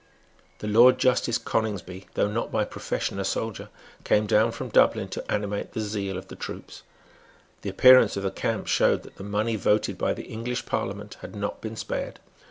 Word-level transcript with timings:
The 0.57 0.67
Lord 0.67 0.97
Justice 0.97 1.37
Coningsby, 1.37 2.07
though 2.15 2.27
not 2.27 2.51
by 2.51 2.65
profession 2.65 3.19
a 3.19 3.23
soldier, 3.23 3.69
came 4.03 4.25
down 4.25 4.51
from 4.51 4.69
Dublin, 4.69 5.09
to 5.09 5.31
animate 5.31 5.73
the 5.73 5.79
zeal 5.79 6.17
of 6.17 6.27
the 6.27 6.35
troops. 6.35 6.81
The 7.61 7.69
appearance 7.69 8.17
of 8.17 8.23
the 8.23 8.31
camp 8.31 8.65
showed 8.65 9.03
that 9.03 9.17
the 9.17 9.23
money 9.23 9.55
voted 9.57 9.99
by 9.99 10.15
the 10.15 10.23
English 10.25 10.65
Parliament 10.65 11.17
had 11.21 11.35
not 11.35 11.61
been 11.61 11.75
spared. 11.75 12.19